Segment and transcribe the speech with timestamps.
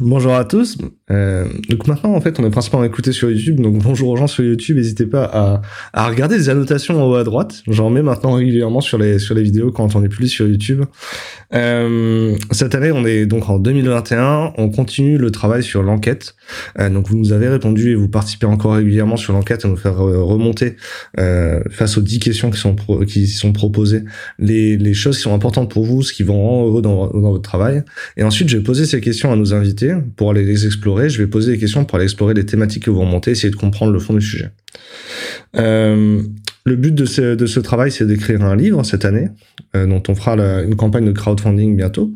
[0.00, 0.78] Bonjour à tous.
[1.10, 3.60] Euh, donc maintenant, en fait, on est principalement écouté sur YouTube.
[3.60, 4.76] Donc bonjour aux gens sur YouTube.
[4.76, 7.62] N'hésitez pas à, à regarder les annotations en haut à droite.
[7.66, 10.82] J'en mets maintenant régulièrement sur les sur les vidéos quand on est plus sur YouTube.
[11.52, 14.52] Euh, cette année, on est donc en 2021.
[14.56, 16.34] On continue le travail sur l'enquête.
[16.78, 19.76] Euh, donc vous nous avez répondu et vous participez encore régulièrement sur l'enquête à nous
[19.76, 20.76] faire euh, remonter
[21.18, 24.02] euh, face aux 10 questions qui sont pro- qui sont proposées
[24.38, 27.30] les les choses qui sont importantes pour vous, ce qui vous rend heureux dans, dans
[27.32, 27.82] votre travail.
[28.16, 30.99] Et ensuite, je vais poser ces questions à nos invités pour aller les explorer.
[31.08, 33.56] Je vais poser des questions pour aller explorer les thématiques que vous remontez, essayer de
[33.56, 34.50] comprendre le fond du sujet.
[35.56, 36.22] Euh,
[36.66, 39.28] le but de ce, de ce travail, c'est d'écrire un livre cette année,
[39.74, 42.10] euh, dont on fera la- une campagne de crowdfunding bientôt.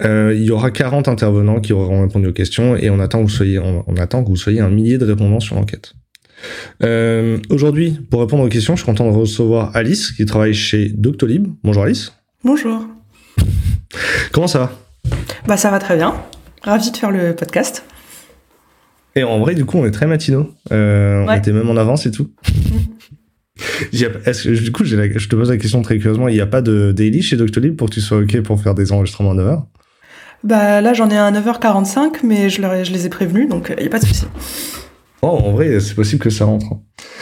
[0.00, 3.24] Euh, il y aura 40 intervenants qui auront répondu aux questions et on attend que
[3.24, 5.94] vous soyez, on, on attend que vous soyez un millier de répondants sur l'enquête.
[6.82, 10.88] Euh, Aujourd'hui, pour répondre aux questions, je suis content de recevoir Alice, qui travaille chez
[10.88, 11.48] Doctolib.
[11.64, 12.12] Bonjour Alice.
[12.44, 12.86] Bonjour.
[14.32, 14.72] Comment ça va?
[15.46, 16.14] Bah ça va très bien.
[16.62, 17.84] Ravi de faire le podcast.
[19.16, 20.50] Et en vrai, du coup, on est très matinaux.
[20.72, 22.30] Euh, On était même en avance et tout.
[23.92, 26.28] Y a- Est-ce que, du coup, la- je te pose la question très curieusement.
[26.28, 28.74] Il n'y a pas de daily chez Doctolib pour que tu sois OK pour faire
[28.74, 29.62] des enregistrements à 9h
[30.44, 33.82] Bah là j'en ai à 9h45 mais je, leur je les ai prévenus donc il
[33.82, 34.24] n'y a pas de souci.
[35.20, 36.64] Oh, en vrai, c'est possible que ça rentre.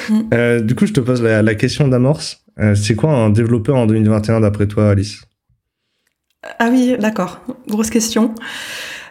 [0.09, 0.21] Mm.
[0.33, 2.45] Euh, du coup, je te pose la, la question d'amorce.
[2.61, 5.23] Euh, c'est quoi un développeur en 2021 d'après toi, Alice?
[6.61, 7.41] Ah oui, d'accord.
[7.67, 8.33] Grosse question.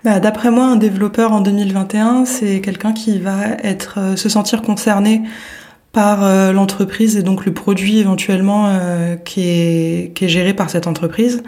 [0.07, 3.57] Bah, D'après moi, un développeur en 2021, c'est quelqu'un qui va
[3.97, 5.23] euh, se sentir concerné
[5.91, 11.43] par euh, l'entreprise et donc le produit éventuellement euh, qui, est, géré par cette entreprise.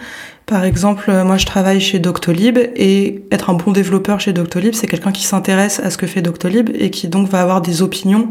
[0.46, 4.88] Par exemple, moi je travaille chez Doctolib et être un bon développeur chez Doctolib, c'est
[4.88, 8.28] quelqu'un qui s'intéresse à ce que fait Doctolib et qui donc va avoir des opinions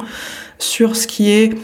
[0.58, 1.54] sur ce qui est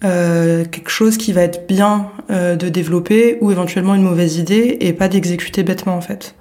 [0.00, 5.08] quelque chose qui va être bien de développer ou éventuellement une mauvaise idée et pas
[5.08, 6.34] d'exécuter bêtement en fait.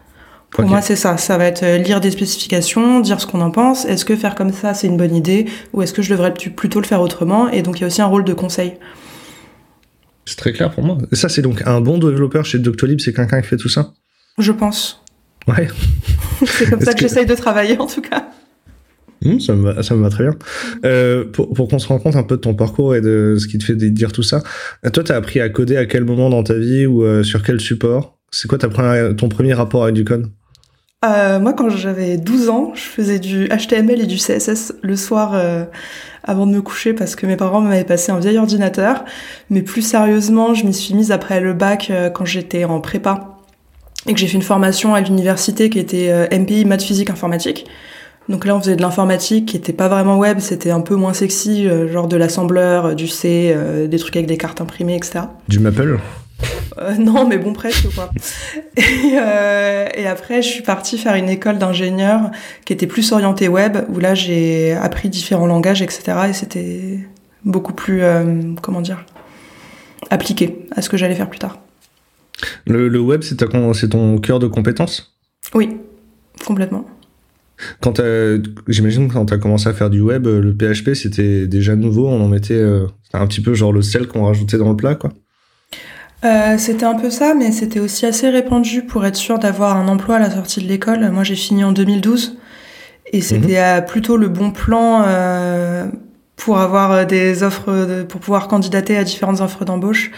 [0.54, 1.18] Pour moi, c'est ça.
[1.18, 3.86] Ça va être euh, lire des spécifications, dire ce qu'on en pense.
[3.86, 6.54] Est-ce que faire comme ça, c'est une bonne idée ou est-ce que je devrais pl-
[6.54, 7.50] plutôt le faire autrement?
[7.50, 8.74] Et donc, il y a aussi un rôle de conseil.
[10.26, 10.97] C'est très clair pour moi.
[11.12, 13.94] Et ça, c'est donc un bon développeur chez Doctolib, c'est quelqu'un qui fait tout ça?
[14.38, 15.03] Je pense.
[15.47, 15.68] Ouais.
[16.46, 18.30] c'est comme ça que, que- j'essaye de travailler en tout cas.
[19.25, 20.36] Hum, ça, me va, ça me va très bien.
[20.86, 23.47] Euh, pour pour qu'on se rende compte un peu de ton parcours et de ce
[23.47, 24.44] qui te fait dire tout ça,
[24.94, 27.59] toi, t'as appris à coder à quel moment dans ta vie ou euh, sur quel
[27.59, 28.18] support?
[28.31, 30.30] C'est quoi ta première- ton premier rapport avec du code?
[31.03, 35.31] Euh, moi, quand j'avais 12 ans, je faisais du HTML et du CSS le soir
[35.34, 35.66] euh,
[36.24, 39.03] avant de me coucher parce que mes parents m'avaient passé un vieil ordinateur.
[39.50, 43.38] Mais plus sérieusement, je m'y suis mise après le bac euh, quand j'étais en prépa
[44.08, 47.66] et que j'ai fait une formation à l'université qui était MPI maths physique informatique.
[48.28, 51.13] Donc là, on faisait de l'informatique qui était pas vraiment web, c'était un peu moins
[51.13, 53.56] sexy, genre de l'assembleur, du C,
[53.88, 55.22] des trucs avec des cartes imprimées, etc.
[55.47, 56.00] Du Maple?
[56.80, 58.12] Euh, non, mais bon, presque quoi.
[58.78, 62.31] Et, euh, et après, je suis partie faire une école d'ingénieur
[62.66, 66.14] qui était plus orientée web, où là, j'ai appris différents langages, etc.
[66.30, 67.00] Et c'était
[67.46, 69.06] beaucoup plus, euh, comment dire,
[70.09, 71.59] appliqué à ce que j'allais faire plus tard.
[72.66, 75.16] le, le web, c'est ton cœur de compétence?
[75.54, 75.78] Oui,
[76.46, 76.86] complètement.
[77.81, 78.02] Quand
[78.68, 82.08] j'imagine que quand tu as commencé à faire du web, le PHP c'était déjà nouveau,
[82.08, 82.62] on en mettait
[83.14, 85.14] un petit peu genre le sel qu'on rajoutait dans le plat quoi.
[86.23, 89.88] Euh, c'était un peu ça, mais c'était aussi assez répandu pour être sûr d'avoir un
[89.89, 91.09] emploi à la sortie de l'école.
[91.11, 92.38] Moi, j'ai fini en 2012
[93.11, 95.85] et c'était euh, plutôt le bon plan euh,
[96.38, 100.12] pour avoir euh, des offres, de- pour pouvoir candidater à différentes offres d'embauche.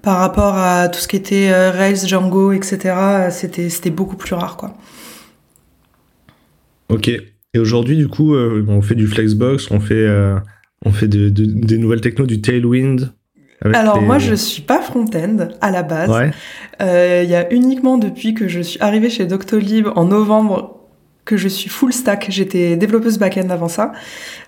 [0.00, 2.94] Par rapport à tout ce qui était euh, Rails, Django, etc.,
[3.30, 4.76] c'était c'était beaucoup plus rare, quoi.
[6.88, 7.08] Ok.
[7.08, 10.38] Et aujourd'hui du coup, on fait du Flexbox, on fait euh,
[10.84, 13.12] on fait de- de- des nouvelles techno, du Tailwind.
[13.64, 16.10] Alors moi, je suis pas front-end à la base.
[16.10, 16.30] Ouais.
[16.80, 20.78] Euh, Il y a uniquement depuis que je suis arrivée chez Doctolib en novembre
[21.28, 22.26] que je suis full stack.
[22.30, 23.92] J'étais développeuse back-end avant ça.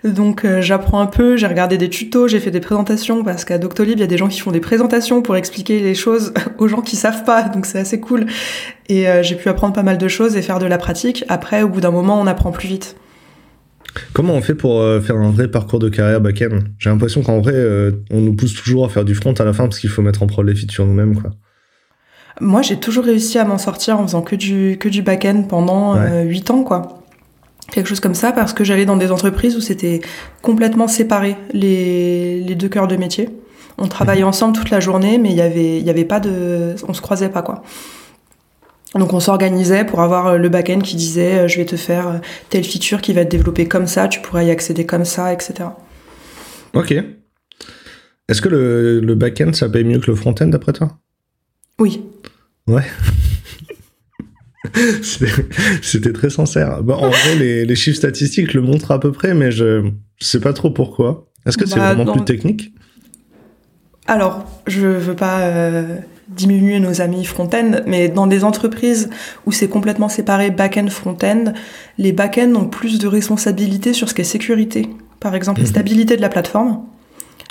[0.03, 3.59] Donc euh, j'apprends un peu, j'ai regardé des tutos, j'ai fait des présentations parce qu'à
[3.59, 6.69] Doctolib, il y a des gens qui font des présentations pour expliquer les choses aux
[6.69, 7.43] gens qui savent pas.
[7.43, 8.27] Donc c'est assez cool.
[8.89, 11.25] Et euh, j'ai pu apprendre pas mal de choses et faire de la pratique.
[11.29, 12.97] Après, au bout d'un moment, on apprend plus vite.
[14.13, 16.61] Comment on fait pour euh, faire un vrai parcours de carrière back-end?
[16.79, 19.53] J'ai l'impression qu'en vrai, euh, on nous pousse toujours à faire du front à la
[19.53, 21.31] fin parce qu'il faut mettre en prod les features nous-mêmes quoi.
[22.41, 25.95] Moi, j'ai toujours réussi à m'en sortir en faisant que du, que du back-end pendant
[25.95, 26.01] Ouais.
[26.11, 27.03] euh, 8 ans, quoi.
[27.73, 30.01] Quelque chose comme ça, parce que j'allais dans des entreprises où c'était
[30.43, 33.29] complètement séparé, les, les deux cœurs de métier.
[33.79, 36.75] On travaillait ensemble toute la journée, mais il y avait, il y avait pas de,
[36.89, 37.63] on se croisait pas, quoi.
[38.95, 42.09] Donc on s'organisait pour avoir euh, le back-end qui disait euh, je vais te faire
[42.09, 45.33] euh, telle feature qui va être développée comme ça, tu pourras y accéder comme ça,
[45.33, 45.69] etc.
[46.75, 46.93] Ok.
[48.29, 50.99] Est-ce que le, le back-end ça paye mieux que le front-end d'après toi?
[51.79, 52.03] Oui.
[52.67, 52.85] Ouais.
[55.83, 56.83] C'était très sincère.
[56.83, 59.91] Bon, en vrai, les, les, chiffres statistiques le montrent à peu près, mais je,
[60.21, 61.27] sais pas trop pourquoi.
[61.47, 62.75] Est-ce que c'est Bah, vraiment plus technique?
[64.07, 65.97] Alors, je veux pas euh,
[66.31, 69.11] diminuer nos amis front-end, mais dans des entreprises
[69.47, 71.53] où c'est complètement séparé back-end, front-end,
[71.99, 74.89] les back-end ont plus de responsabilités sur ce qui est sécurité.
[75.19, 75.71] Par exemple, la Mhm.
[75.71, 76.81] stabilité de la plateforme,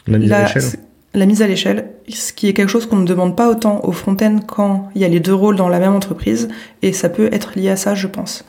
[0.08, 0.64] La mise à l'échelle
[1.16, 3.92] la mise à l'échelle, ce qui est quelque chose qu'on ne demande pas autant au
[3.92, 6.50] front-end quand il y a les deux rôles dans la même entreprise,
[6.84, 8.46] et ça peut être lié à ça, je pense.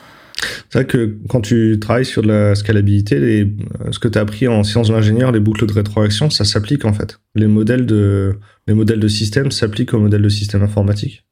[0.68, 4.18] C'est vrai que quand tu travailles sur de la scalabilité, les, euh, ce que tu
[4.18, 7.20] as appris en sciences de l'ingénieur, les boucles de rétroaction, ça s'applique en fait.
[7.34, 11.24] Les modèles de, les modèles de système s'appliquent aux modèles de système informatique.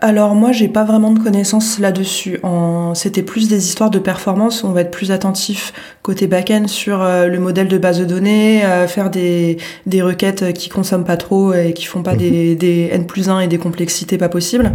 [0.00, 2.38] Alors moi, j'ai pas vraiment de connaissances là-dessus.
[2.42, 2.94] En...
[2.94, 4.62] C'était plus des histoires de performance.
[4.62, 5.72] On va être plus attentif
[6.02, 9.56] côté back-end sur euh, le modèle de base de données, euh, faire des,
[9.86, 12.18] des requêtes qui consomment pas trop et qui font pas Mhm.
[12.18, 14.72] des, des n plus 1 et des complexités pas possibles.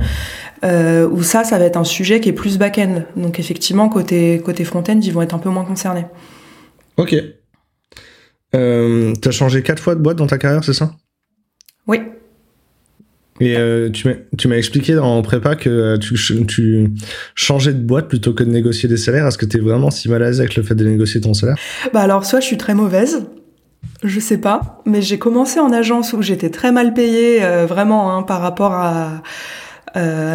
[0.64, 3.04] Euh, où ça, ça va être un sujet qui est plus back-end.
[3.16, 6.06] Donc effectivement, côté, côté front-end, ils vont être un peu moins concernés.
[6.98, 7.16] Ok.
[8.56, 10.92] Euh, T'as changé quatre fois de boîte dans ta carrière, c'est ça?
[11.88, 12.00] Oui.
[13.42, 14.08] Et euh, tu
[14.48, 16.92] m'as- expliqué en prépa que euh, tu, ch- tu
[17.34, 19.26] changeais de boîte plutôt que de négocier des salaires.
[19.26, 21.34] Est-ce que tu es vraiment si mal à l'aise avec le fait de négocier ton
[21.34, 21.56] salaire?
[21.92, 23.26] Bah alors, soit je suis très mauvaise,
[24.04, 28.16] je sais pas, mais j'ai commencé en agence où j'étais très mal payée, euh, vraiment,
[28.16, 29.24] hein, par rapport à,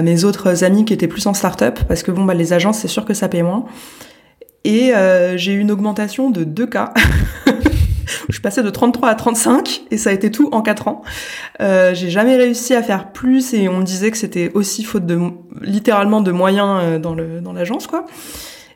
[0.03, 2.89] mes autres amis qui étaient plus en start-up, parce que bon, bah, les agences, c'est
[2.89, 3.65] sûr que ça paye moins.
[4.65, 4.91] Et
[5.37, 6.93] j'ai eu une augmentation de 2 cas.
[8.29, 11.03] je passée de 33 à 35, et ça a été tout en 4 ans.
[11.61, 15.07] Euh, j'ai jamais réussi à faire plus, et on me disait que c'était aussi faute
[15.07, 15.19] de,
[15.63, 18.07] littéralement, de moyens euh, dans le dans l'agence, quoi.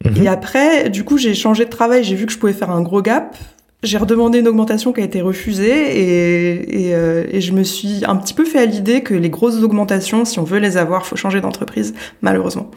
[0.04, 0.22] Mhm.
[0.22, 2.82] Et après, du coup, j'ai changé de travail, j'ai vu que je pouvais faire un
[2.82, 3.36] gros gap.
[3.82, 8.04] J'ai redemandé une augmentation qui a été refusée et, et, euh, et je me suis
[8.06, 11.06] un petit peu fait à l'idée que les grosses augmentations, si on veut les avoir,
[11.06, 12.70] faut changer d'entreprise, malheureusement.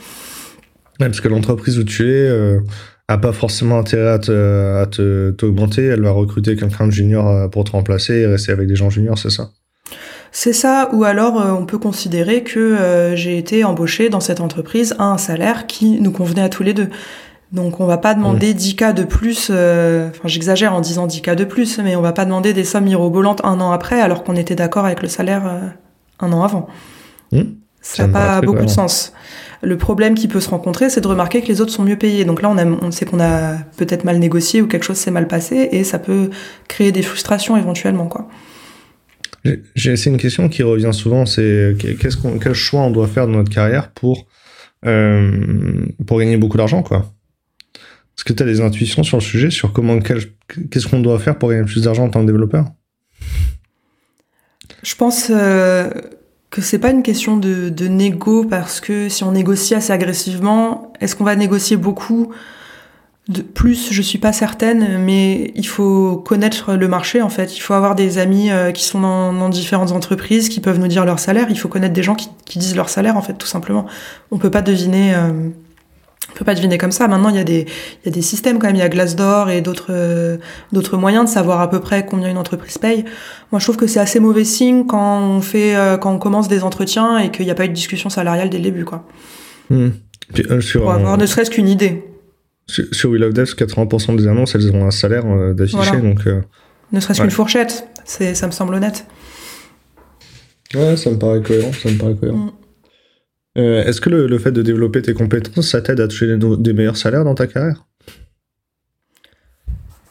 [1.00, 2.60] Ouais, parce que l'entreprise où tu es euh,
[3.08, 5.86] a pas forcément intérêt à te- à te- t'augmenter.
[5.86, 8.90] Elle va recruter quelqu'un de junior euh, pour te remplacer et rester avec des gens
[8.90, 9.50] juniors, c'est ça?
[10.32, 14.40] C'est ça, ou alors euh, on peut considérer que euh, j'ai été embauchée dans cette
[14.42, 16.90] entreprise à un salaire qui nous convenait à tous les deux.
[17.52, 21.22] Donc on va pas demander 10 cas de plus, euh, enfin j'exagère en disant 10
[21.22, 24.24] cas de plus, mais on va pas demander des sommes mirobolantes un an après alors
[24.24, 25.44] qu'on était d'accord avec le salaire
[26.20, 26.68] un an avant.
[27.32, 27.42] Hmm.
[27.82, 29.14] Ça n'a pas beaucoup de sens.
[29.64, 32.26] Le problème qui peut se rencontrer, c'est de remarquer que les autres sont mieux payés.
[32.26, 35.12] Donc là, on, a, on sait qu'on a peut-être mal négocié ou quelque chose s'est
[35.12, 36.30] mal passé et ça peut
[36.68, 38.08] créer des frustrations éventuellement.
[38.08, 38.28] quoi.
[39.76, 43.26] J'ai- c'est une question qui revient souvent, c'est qu'est-ce qu'on, quel choix on doit faire
[43.28, 44.28] dans notre carrière pour
[44.86, 47.14] euh, pour gagner beaucoup d'argent, quoi?
[48.18, 51.38] Est-ce que tu as des intuitions sur le sujet, sur comment, qu'est-ce qu'on doit faire
[51.38, 52.66] pour gagner plus d'argent en tant que développeur?
[54.84, 55.90] Je pense euh,
[56.54, 60.94] que c'est pas une question de, de négo parce que si on négocie assez agressivement,
[61.02, 62.30] est-ce qu'on va négocier beaucoup
[63.28, 63.92] de plus?
[63.92, 67.58] Je suis pas certaine, mais il faut connaître le marché en fait.
[67.58, 70.88] Il faut avoir des amis euh, qui sont dans, dans différentes entreprises qui peuvent nous
[70.88, 71.48] dire leur salaire.
[71.50, 73.88] Il faut connaître des gens qui, qui disent leur salaire en fait, tout simplement.
[74.30, 75.16] On peut pas deviner.
[75.16, 75.50] euh,
[76.34, 77.08] on peut pas deviner comme ça.
[77.08, 77.62] Maintenant, il y a des,
[78.02, 78.76] il y a des systèmes quand même.
[78.76, 80.38] Il y a Glassdoor et d'autres, euh,
[80.72, 83.06] d'autres moyens de savoir à peu près combien une entreprise paye.
[83.52, 86.48] Moi, je trouve que c'est assez mauvais signe quand on fait, euh, quand on commence
[86.48, 89.06] des entretiens et qu'il n'y a pas eu de discussion salariale dès le début, quoi.
[89.70, 89.90] Hmm.
[90.34, 92.04] Puis, euh, sur, Pour avoir ne serait-ce qu'une idée.
[92.68, 95.98] sur, sur We Love Devs, 80% des annonces, elles ont un salaire d'affiché, Voilà.
[96.02, 96.26] donc
[96.92, 97.28] Ne serait-ce Ouais.
[97.28, 97.88] qu'une fourchette.
[98.06, 99.06] C'est, ça me semble honnête.
[100.74, 102.38] ouais, ça me paraît cohérent, ça me paraît cohérent.
[102.38, 102.52] Mm.
[103.58, 106.98] Euh, Est-ce que le, fait de développer tes compétences, ça t'aide à toucher des, meilleurs
[106.98, 107.86] salaires dans ta carrière?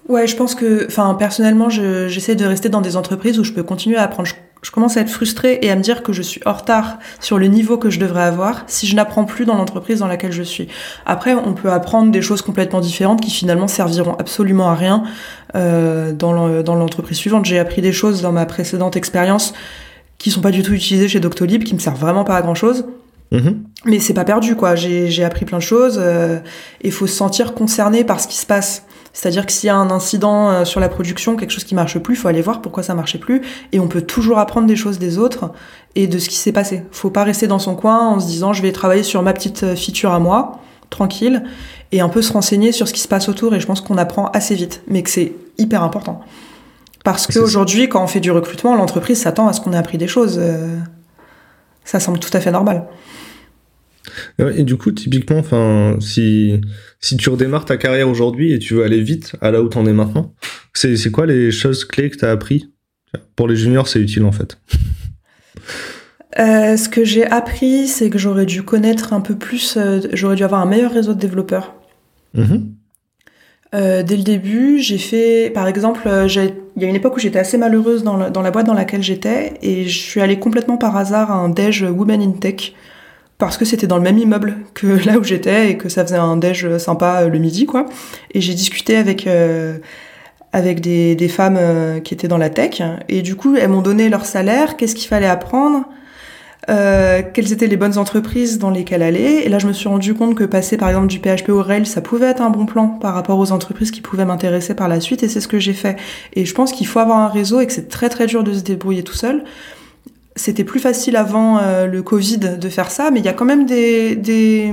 [0.09, 3.53] Ouais, je pense que, enfin, personnellement, je, j'essaie de rester dans des entreprises où je
[3.53, 4.29] peux continuer à apprendre.
[4.63, 7.37] Je, commence à être frustrée et à me dire que je suis en retard sur
[7.37, 10.43] le niveau que je devrais avoir si je n'apprends plus dans l'entreprise dans laquelle je
[10.43, 10.69] suis.
[11.05, 15.03] Après, on peut apprendre des choses complètement différentes qui finalement serviront absolument à rien
[15.57, 17.45] euh, dans l'entreprise suivante.
[17.45, 19.53] J'ai appris des choses dans ma précédente expérience
[20.19, 22.55] qui sont pas du tout utilisées chez Doctolib, qui me servent vraiment pas à grand
[22.55, 22.85] chose.
[23.33, 23.65] Mhm.
[23.87, 24.77] Mais c'est pas perdu, quoi.
[24.77, 25.99] J'ai appris plein de choses.
[26.01, 26.39] euh,
[26.83, 28.85] et faut se sentir concerné par ce qui se passe.
[29.15, 31.99] C'est-à-dire que s'il y a un incident euh, sur la production, quelque chose qui marche
[31.99, 33.43] plus, faut aller voir pourquoi ça marchait plus.
[33.73, 35.51] Et on peut toujours apprendre des choses des autres
[35.97, 36.85] et de ce qui s'est passé.
[36.93, 39.65] Faut pas rester dans son coin en se disant je vais travailler sur ma petite
[39.65, 40.61] euh, feature à moi,
[40.91, 41.43] tranquille,
[41.91, 43.55] et un peu se renseigner sur ce qui se passe autour.
[43.55, 46.21] Et je pense qu'on apprend assez vite, mais que c'est hyper important.
[47.05, 50.07] Parce qu'aujourd'hui, quand on fait du recrutement, l'entreprise s'attend à ce qu'on ait appris des
[50.09, 50.37] choses.
[50.39, 50.79] euh,
[51.85, 52.85] ça semble tout à fait normal.
[54.57, 56.61] Et du coup, typiquement, enfin, si,
[57.01, 59.87] si tu redémarres ta carrière aujourd'hui et tu veux aller vite à là où t'en
[59.87, 60.35] es maintenant,
[60.75, 62.71] c'est, c'est quoi les choses clés que t'as appris?
[63.37, 64.59] Pour les juniors, c'est utile en fait.
[66.39, 70.37] Euh, ce que j'ai appris, c'est que j'aurais dû connaître un peu plus, euh, j'aurais
[70.37, 71.75] dû avoir un meilleur réseau de développeurs.
[72.35, 72.75] Mhm.
[73.75, 77.21] Euh, dès le début, j'ai fait, par exemple, j'ai- il y a une époque où
[77.21, 80.97] j'étais assez malheureuse dans, la boîte dans laquelle j'étais, et je suis allée complètement par
[80.97, 82.73] hasard à un déj Women in Tech,
[83.39, 86.17] parce que c'était dans le même immeuble que là où j'étais, et que ça faisait
[86.17, 87.87] un déj sympa euh, le midi, quoi.
[88.33, 89.79] Et j'ai discuté avec, euh,
[90.53, 93.83] avec des, des femmes euh, qui étaient dans la tech, et du coup, elles m'ont
[93.83, 95.85] donné leur salaire, qu'est-ce qu'il fallait apprendre,
[96.71, 99.43] euh, quelles étaient les bonnes entreprises dans lesquelles aller?
[99.45, 101.87] Et là, je me suis rendu compte que passer par exemple du PHP au Rails,
[101.87, 105.01] ça pouvait être un bon plan par rapport aux entreprises qui pouvaient m'intéresser par la
[105.01, 105.23] suite.
[105.23, 105.97] Et c'est ce que j'ai fait.
[106.35, 108.53] Et je pense qu'il faut avoir un réseau et que c'est très très dur de
[108.53, 109.43] se débrouiller tout seul.
[110.37, 113.45] C'était plus facile avant euh, le Covid de faire ça, mais il y a quand
[113.45, 114.73] même des, des,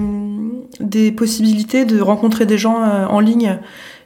[0.79, 3.57] des possibilités de rencontrer des gens euh, en ligne.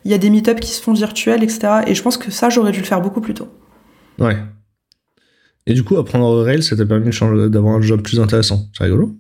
[0.06, 1.82] Il y a des meet-ups qui se font virtuels, etc.
[1.86, 3.50] Et je pense que ça, j'aurais dû le faire beaucoup plus tôt.
[4.20, 4.38] Ouais.
[5.66, 8.68] Et du coup, apprendre Rails, ça t'a permis de changer- d'avoir un job plus intéressant.
[8.78, 9.16] C'est rigolo.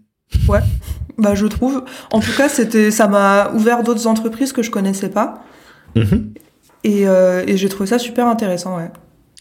[1.17, 1.83] Bah, je trouve.
[2.11, 5.43] En tout cas, c'était, ça m'a ouvert d'autres entreprises que je connaissais pas.
[5.95, 6.33] Mhm.
[6.83, 8.89] Et, euh, et j'ai trouvé ça super intéressant, ouais.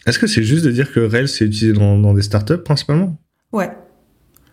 [0.07, 3.17] Est-ce que c'est juste de dire que Rails c'est utilisé dans, dans des startups principalement?
[3.53, 3.71] Ouais.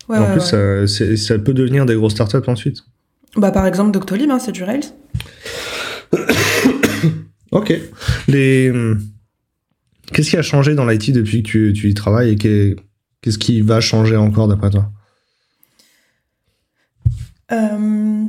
[0.08, 1.16] Ouais, En ouais, plus, ouais.
[1.16, 2.78] ça peut devenir des grosses startups ensuite.
[3.36, 4.80] Bah, par exemple, Doctolib, hein, c'est du Rails.
[7.52, 7.72] Ok.
[8.28, 8.72] Les...
[10.12, 12.76] Qu'est-ce qui a changé dans l'IT depuis que tu, tu y travailles et qu'est-
[13.22, 14.90] qu'est-ce qui va changer encore d'après toi?
[17.52, 18.24] Euh,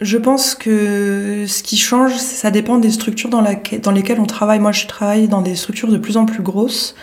[0.00, 4.26] Je pense que ce qui change, ça dépend des structures dans, laquelle- dans lesquelles on
[4.26, 4.60] travaille.
[4.60, 6.94] Moi, je travaille dans des structures de plus en plus grosses.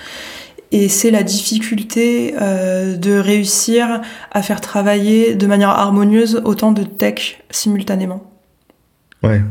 [0.71, 6.83] Et c'est la difficulté euh, de réussir à faire travailler de manière harmonieuse autant de
[6.83, 8.31] tech simultanément.
[9.23, 9.41] Ouais.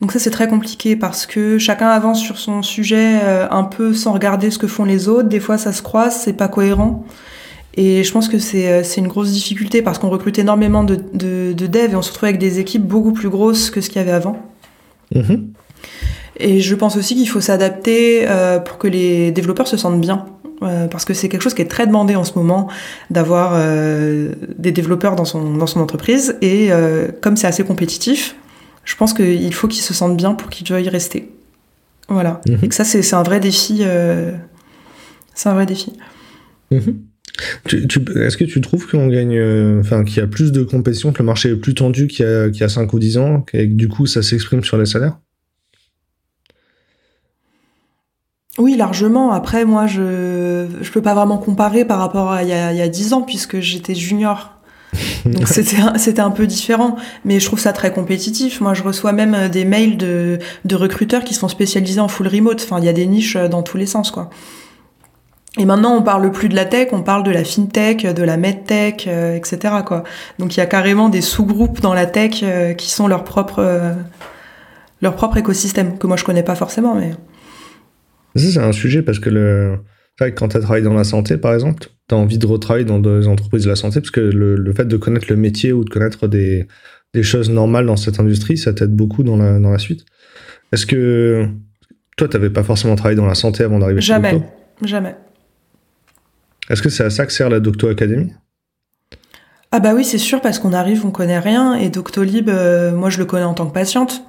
[0.00, 3.92] Donc ça c'est très compliqué parce que chacun avance sur son sujet euh, un peu
[3.92, 5.28] sans regarder ce que font les autres.
[5.28, 7.04] Des fois ça se croise, c'est pas cohérent.
[7.74, 11.52] Et je pense que c'est euh, une grosse difficulté parce qu'on recrute énormément de, de,
[11.52, 13.98] de devs et on se retrouve avec des équipes beaucoup plus grosses que ce qu'il
[13.98, 14.36] y avait avant.
[15.14, 15.52] Mhm.
[16.38, 20.26] Et je pense aussi qu'il faut s'adapter euh, pour que les développeurs se sentent bien.
[20.90, 22.68] Parce que c'est quelque chose qui est très demandé en ce moment
[23.08, 23.58] d'avoir
[24.58, 26.36] des développeurs dans son, dans son entreprise.
[26.42, 26.68] Et
[27.22, 28.36] comme c'est assez compétitif,
[28.84, 31.30] je pense qu'il faut qu'ils se sentent bien pour qu'ils veuillent rester.
[32.08, 32.40] Voilà.
[32.48, 32.58] Mhm.
[32.62, 33.78] Et que ça, c'est un vrai défi.
[33.82, 34.36] euh,
[35.34, 35.92] C'est un vrai défi.
[36.70, 37.02] Mhm.
[37.72, 41.20] Est-ce que tu trouves qu'on gagne, euh, enfin, qu'il y a plus de compétition, que
[41.20, 43.44] le marché est plus tendu qu'il y a, qu'il y a 5 ou 10 ans,
[43.54, 45.18] et que du coup ça s'exprime sur les salaires?
[48.58, 49.32] Oui, largement.
[49.32, 52.78] Après, moi, je je peux pas vraiment comparer par rapport à il y a, il
[52.78, 54.59] y a 10 ans puisque j'étais junior.
[55.24, 58.60] Donc c'était un, c'était un peu différent, mais je trouve ça très compétitif.
[58.60, 62.28] Moi, je reçois même euh, des mails de, de recruteurs qui sont spécialisés en full
[62.28, 62.60] remote.
[62.62, 64.30] Enfin, il y a des niches euh, dans tous les sens, quoi.
[65.58, 68.36] Et maintenant, on parle plus de la tech, on parle de la fintech, de la
[68.36, 69.74] medtech, euh, etc.
[69.84, 70.04] Quoi.
[70.38, 73.58] Donc, il y a carrément des sous-groupes dans la tech euh, qui sont leur propre
[73.58, 73.92] euh,
[75.02, 77.12] leur propre écosystème que moi je connais pas forcément, mais
[78.36, 79.78] Ça, c'est un sujet parce que le...
[80.36, 82.98] quand tu as travaillé dans la santé, par exemple, tu as envie de retravailler dans
[82.98, 85.84] des entreprises de la santé parce que le, le fait de connaître le métier ou
[85.84, 86.66] de connaître des,
[87.14, 90.04] des choses normales dans cette industrie, ça t'aide beaucoup dans la, dans la suite.
[90.72, 91.48] Est-ce que
[92.16, 94.42] toi, tu n'avais pas forcément travaillé dans la santé avant d'arriver chez jamais,
[94.84, 95.16] jamais.
[96.68, 98.32] Est-ce que c'est à ça que sert la Docto Academy?
[99.72, 103.08] Ah bah oui, c'est sûr, parce qu'on arrive, on connaît rien, et Doctolib, euh, moi
[103.08, 104.22] je le connais en tant que patiente,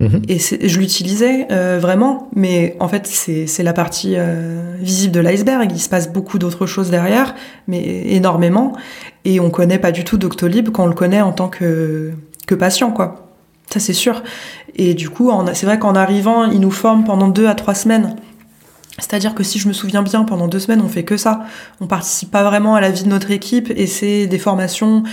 [0.00, 0.22] Mhm.
[0.28, 5.68] et je l'utilisais euh, vraiment, mais en fait c'est la partie euh, visible de l'iceberg,
[5.72, 7.34] il se passe beaucoup d'autres choses derrière,
[7.66, 8.74] mais énormément,
[9.24, 12.12] et on connaît pas du tout Doctolib quand on le connaît en tant que,
[12.46, 13.24] que patient, quoi.
[13.70, 14.22] Ça c'est sûr.
[14.76, 18.16] Et du coup, c'est vrai qu'en arrivant, ils nous forment pendant deux à trois semaines.
[18.98, 21.46] C'est-à-dire que si je me souviens bien, pendant deux semaines, on fait que ça.
[21.80, 25.04] On participe pas vraiment à la vie de notre équipe et c'est des formations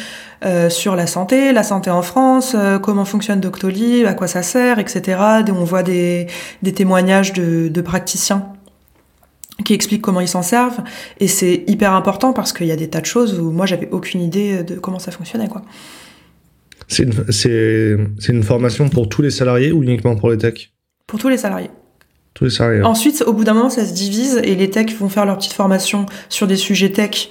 [0.43, 4.41] euh, sur la santé, la santé en France, euh, comment fonctionne Doctolib, à quoi ça
[4.41, 5.19] sert, etc.
[5.47, 6.27] Et On voit des,
[6.63, 8.47] des témoignages de, de praticiens
[9.63, 10.81] qui expliquent comment ils s'en servent
[11.19, 13.87] et c'est hyper important parce qu'il y a des tas de choses où moi j'avais
[13.91, 15.61] aucune idée de comment ça fonctionnait quoi.
[16.89, 20.73] C'est une, une formation pour tous les salariés ou uniquement pour les techs?
[21.07, 21.69] Pour tous les salariés.
[22.83, 25.53] Ensuite, au bout d'un moment, ça se divise et les techs vont faire leur petite
[25.53, 27.29] formation sur des sujets tech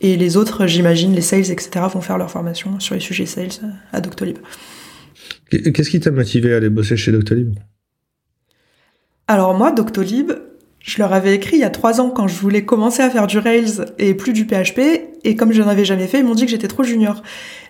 [0.00, 3.48] et les autres, j'imagine, les sales, etc., vont faire leur formation sur les sujets sales
[3.92, 4.38] à Doctolib.
[5.50, 7.58] Qu'est-ce qui t'a motivé à aller bosser chez Doctolib?
[9.26, 10.32] Alors moi, Doctolib,
[10.78, 13.26] je leur avais écrit il y a trois ans quand je voulais commencer à faire
[13.26, 14.80] du Rails et plus du PHP,
[15.24, 17.22] et comme je n'en avais jamais fait, ils m'ont dit que j'étais trop junior.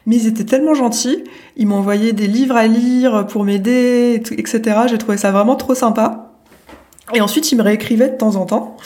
[0.06, 1.24] Mais ils étaient tellement gentils,
[1.56, 4.60] ils m'ont envoyé des livres à lire pour m'aider, etc.
[4.88, 6.27] J'ai trouvé ça vraiment trop sympa.
[7.14, 8.76] Et ensuite, il me réécrivait de temps en temps,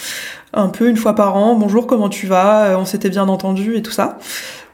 [0.53, 1.55] un peu une fois par an.
[1.55, 2.77] Bonjour, comment tu vas?
[2.79, 4.19] On s'était bien entendu et tout ça.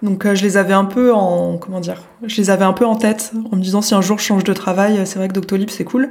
[0.03, 2.95] Donc je les avais un peu en comment dire, je les avais un peu en
[2.95, 5.71] tête en me disant si un jour je change de travail, c'est vrai que Doctolib
[5.71, 6.11] c'est cool.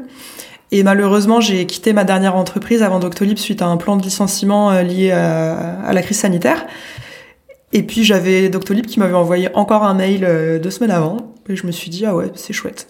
[0.72, 4.82] Et malheureusement, j'ai quitté ma dernière entreprise avant Doctolib suite à un plan de licenciement
[4.82, 6.66] lié à, la crise sanitaire.
[7.72, 11.18] Et puis j'avais Doctolib qui m'avait envoyé encore un mail deux semaines avant.
[11.48, 12.90] Et je me suis dit ah ouais c'est chouette.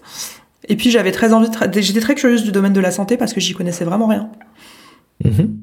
[0.68, 1.48] Et puis j'avais très envie,
[1.80, 4.30] j'étais très curieuse du domaine de la santé parce que j'y connaissais vraiment rien.
[5.24, 5.58] Mhm.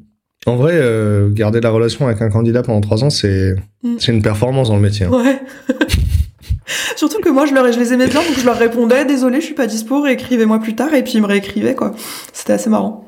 [0.48, 3.96] En vrai, euh, garder la relation avec un candidat pendant trois ans, c'est mm.
[3.98, 5.08] c'est une performance dans le métier.
[5.08, 5.12] Hein.
[5.12, 5.42] Ouais.
[6.96, 9.46] Surtout que moi, je, leur, je les aimais bien, donc je leur répondais, désolé, je
[9.46, 11.96] suis pas dispo, réécrivez-moi plus tard, et puis ils me réécrivaient, quoi.
[12.32, 13.06] C'était assez marrant.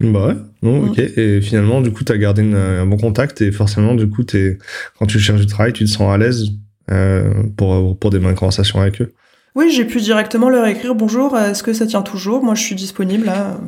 [0.00, 0.88] Bah ouais, bon, mm.
[0.88, 0.98] ok.
[0.98, 4.58] Et finalement, du coup, tu as gardé un bon contact, et forcément, du coup, es,
[4.98, 6.46] quand tu cherches du travail, tu te sens à l'aise
[6.90, 9.12] euh, pour, pour des bonnes conversations avec eux.
[9.58, 12.44] Oui, j'ai pu directement leur écrire bonjour, est-ce que ça tient toujours?
[12.44, 13.58] Moi, je suis disponible là.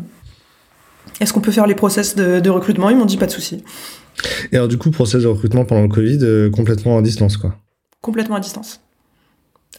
[1.18, 2.90] Est-ce qu'on peut faire les process de, recrutement?
[2.90, 3.64] Ils m'ont dit pas de souci.
[4.52, 7.56] Et alors, du coup, process de recrutement pendant le Covid, euh, complètement à distance, quoi
[8.02, 8.82] Complètement à distance.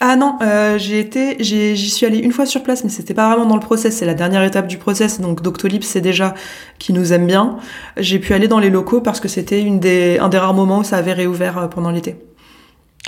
[0.02, 3.34] Ah non, euh, j'ai été, j'y suis allée une fois sur place, mais c'était pas
[3.34, 3.96] vraiment dans le process.
[3.96, 5.22] C'est la dernière étape du process.
[5.22, 6.36] Donc Doctolib, c'est déjà
[6.78, 7.56] qui nous aime bien.
[7.96, 10.80] J'ai pu aller dans les locaux parce que c'était une des, un des rares moments
[10.80, 12.18] où ça avait réouvert euh, pendant l'été.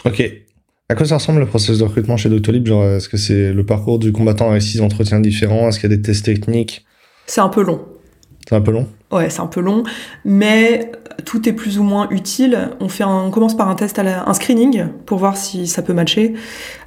[0.05, 0.23] Ok.
[0.93, 3.97] À quoi ça ressemble le processus de recrutement chez Doctolib est-ce que c'est le parcours
[3.97, 5.67] du combattant avec six entretiens différents?
[5.67, 6.85] Est-ce qu'il y a des tests techniques?
[7.25, 7.83] C'est un peu long.
[8.47, 8.87] C'est un peu long?
[9.11, 9.85] Ouais, c'est un peu long,
[10.23, 10.91] mais
[11.25, 12.69] tout est plus ou moins utile.
[12.79, 15.81] On fait on commence par un test à la, un screening pour voir si ça
[15.81, 16.35] peut matcher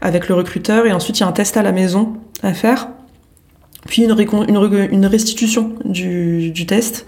[0.01, 2.13] avec le recruteur, et ensuite il y a un test à la maison
[2.45, 2.87] à faire,
[3.89, 4.17] puis une,
[4.49, 7.07] une, une restitution du, du test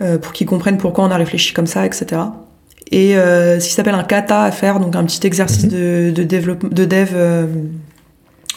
[0.00, 2.20] euh, pour qu'ils comprennent pourquoi on a réfléchi comme ça, etc
[2.90, 5.70] et euh, ce qui s'appelle un kata à faire, donc un petit exercice mhm.
[5.70, 7.46] de, de, développement, de dev euh,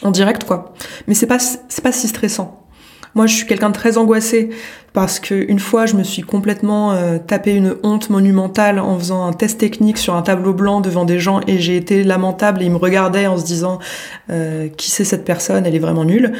[0.01, 0.73] en direct, quoi.
[1.07, 2.61] Mais c'est pas, c'est pas si stressant.
[3.13, 4.50] Moi, je suis quelqu'un de très angoissé
[4.93, 9.25] parce que une fois, je me suis complètement euh, tapé une honte monumentale en faisant
[9.25, 12.65] un test technique sur un tableau blanc devant des gens et j'ai été lamentable et
[12.65, 13.79] ils me regardaient en se disant
[14.29, 16.33] euh, qui c'est cette personne, elle est vraiment nulle.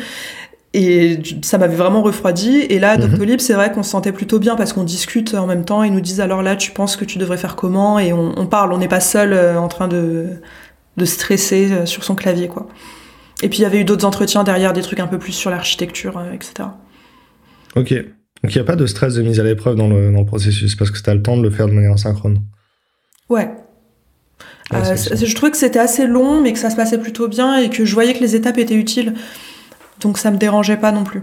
[0.74, 2.60] Et ça m'avait vraiment refroidi.
[2.70, 3.08] Et là, mhm.
[3.08, 5.84] Doctolib, c'est vrai qu'on se sentait plutôt bien parce qu'on discute en même temps.
[5.84, 8.00] Ils nous disent alors là, tu penses que tu devrais faire comment?
[8.00, 8.72] Et on, parle.
[8.72, 10.28] On n'est pas seul euh, en train de,
[10.96, 12.68] de stresser euh, sur son clavier, quoi.
[13.44, 15.50] Et puis il y avait eu d'autres entretiens derrière, des trucs un peu plus sur
[15.50, 16.70] l'architecture, euh, etc.
[17.76, 17.94] Ok.
[17.94, 20.26] Donc il n'y a pas de stress de mise à l'épreuve dans le, dans le
[20.26, 22.40] processus parce que tu as le temps de le faire de manière synchrone.
[23.30, 23.50] Ouais.
[24.72, 27.84] je trouvais que c'était assez long, mais que ça se passait plutôt bien et que
[27.84, 29.16] je voyais que les étapes étaient utiles.
[30.02, 31.22] Donc ça me dérangeait pas non plus.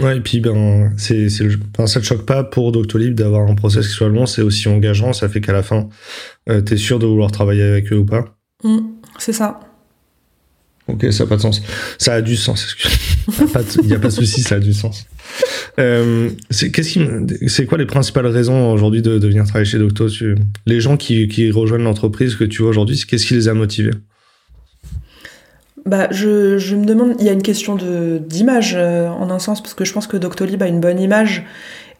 [0.00, 1.58] Ouais, et puis ben, c'est, c'est le...
[1.86, 5.12] ça te choque pas pour Doctolib d'avoir un process qui soit long, c'est aussi engageant,
[5.12, 5.88] ça fait qu'à la fin,
[6.48, 8.36] euh, tu es sûr de vouloir travailler avec eux ou pas?
[8.62, 8.78] Mmh,
[9.18, 9.58] c'est ça.
[10.86, 11.62] Ok, ça n'a pas de sens.
[11.98, 12.76] Ça a du sens,
[13.82, 15.06] Il n'y a pas de souci, ça a du sens.
[15.78, 17.06] Euh, c'est, qu'est-ce qui,
[17.48, 20.06] c'est quoi les principales raisons aujourd'hui de, de venir travailler chez Docto?
[20.66, 23.92] Les gens qui, qui rejoignent l'entreprise que tu vois aujourd'hui, qu'est-ce qui les a motivés?
[25.86, 29.60] Bah, je, je, me demande, il y a une question d'image euh, en un sens,
[29.62, 31.44] parce que je pense que Doctolib a une bonne image,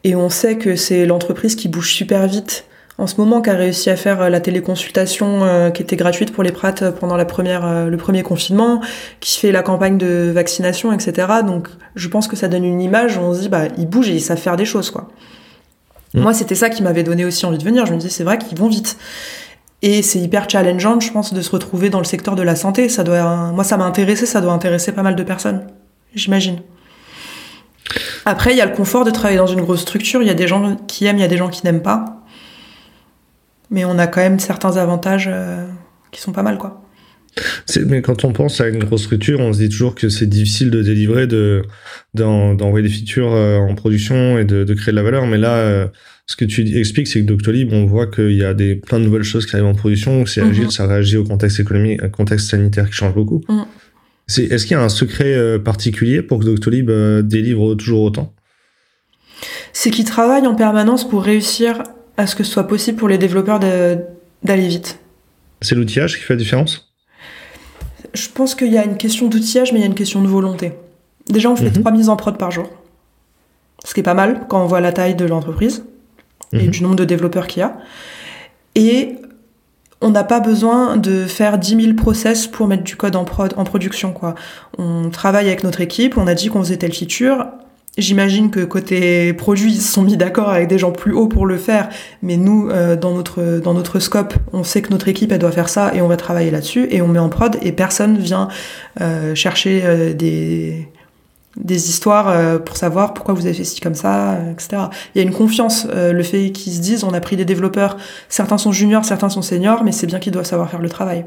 [0.04, 2.64] et on sait que c'est l'entreprise qui bouge super vite
[2.98, 6.32] en ce moment, qui a réussi à faire euh, la téléconsultation euh, qui était gratuite
[6.32, 8.82] pour les prates pendant la première, le premier confinement,
[9.20, 11.28] qui fait la campagne de vaccination, etc.
[11.46, 14.10] Donc je pense que ça donne une image où on se dit, bah, ils bougent
[14.10, 15.08] et ils savent faire des choses, quoi.
[16.12, 16.20] Mmh.
[16.22, 17.86] Moi, c'était ça qui m'avait donné aussi envie de venir.
[17.86, 18.96] Je me disais, c'est vrai qu'ils vont vite.
[19.82, 22.88] Et c'est hyper challengeant, je pense, de se retrouver dans le secteur de la santé.
[22.88, 25.66] Ça doit, moi, ça m'a intéressé, ça doit intéresser pas mal de personnes,
[26.14, 26.60] j'imagine.
[28.26, 30.22] Après, il y a le confort de travailler dans une grosse structure.
[30.22, 32.22] Il y a des gens qui aiment, il y a des gens qui n'aiment pas.
[33.70, 35.66] Mais on a quand même certains avantages euh,
[36.10, 36.79] qui sont pas mal, quoi.
[37.86, 40.70] Mais quand on pense à une grosse structure, on se dit toujours que c'est difficile
[40.70, 41.62] de délivrer, de
[42.14, 45.26] d'envoyer des features euh, en production et de, de, créer de la valeur.
[45.26, 45.86] Mais là, euh,
[46.26, 49.04] ce que tu expliques, c'est que Doctolib, on voit qu'il y a des, plein de
[49.04, 50.70] nouvelles choses qui arrivent en production, c'est agile, mhm.
[50.70, 53.42] ça réagit au contexte économique, au contexte sanitaire qui change beaucoup.
[53.48, 53.64] Mhm.
[54.38, 58.32] Est-ce qu'il y a un secret euh, particulier pour que Doctolib euh, délivre toujours autant?
[59.72, 61.82] C'est qu'ils travaillent en permanence pour réussir
[62.16, 65.00] à ce que ce soit possible pour les développeurs d'aller vite.
[65.62, 66.89] C'est l'outillage qui fait la différence?
[68.14, 70.28] Je pense qu'il y a une question d'outillage, mais il y a une question de
[70.28, 70.72] volonté.
[71.28, 71.82] Déjà, on fait mhm.
[71.82, 72.68] trois mises en prod par jour.
[73.84, 75.84] Ce qui est pas mal quand on voit la taille de l'entreprise
[76.52, 76.70] et mhm.
[76.70, 77.76] du nombre de développeurs qu'il y a.
[78.74, 79.16] Et
[80.00, 83.52] on n'a pas besoin de faire 10 000 process pour mettre du code en, prod,
[83.56, 84.12] en production.
[84.12, 84.34] Quoi.
[84.78, 87.46] On travaille avec notre équipe, on a dit qu'on faisait telle feature.
[87.98, 91.44] J'imagine que côté produit, ils se sont mis d'accord avec des gens plus hauts pour
[91.44, 91.88] le faire,
[92.22, 95.50] mais nous, euh, dans, notre, dans notre scope, on sait que notre équipe, elle doit
[95.50, 98.46] faire ça et on va travailler là-dessus et on met en prod et personne vient
[99.00, 100.88] euh, chercher euh, des,
[101.56, 104.84] des histoires pour savoir pourquoi vous avez fait ci comme ça, etc.
[105.14, 107.96] Il y a une confiance, le fait qu'ils se disent, on a pris des développeurs,
[108.28, 111.26] certains sont juniors, certains sont seniors, mais c'est bien qu'ils doivent savoir faire le travail.